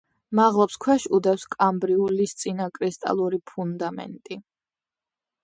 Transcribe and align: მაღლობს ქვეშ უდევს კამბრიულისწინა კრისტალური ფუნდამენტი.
მაღლობს 0.37 0.77
ქვეშ 0.85 1.03
უდევს 1.17 1.45
კამბრიულისწინა 1.55 2.67
კრისტალური 2.79 3.41
ფუნდამენტი. 3.53 4.41